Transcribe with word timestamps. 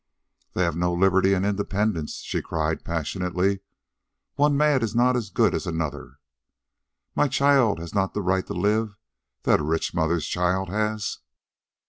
"Then 0.55 0.61
we 0.61 0.65
have 0.65 0.75
no 0.75 0.93
liberty 0.95 1.33
and 1.35 1.45
independence," 1.45 2.21
she 2.21 2.41
cried 2.41 2.83
passionately. 2.83 3.59
"One 4.33 4.57
man 4.57 4.81
is 4.81 4.95
not 4.95 5.15
as 5.15 5.29
good 5.29 5.53
as 5.53 5.67
another. 5.67 6.17
My 7.15 7.27
child 7.27 7.77
has 7.77 7.93
not 7.93 8.15
the 8.15 8.23
right 8.23 8.47
to 8.47 8.53
live 8.55 8.95
that 9.43 9.59
a 9.59 9.63
rich 9.63 9.93
mother's 9.93 10.25
child 10.25 10.69
has." 10.69 11.19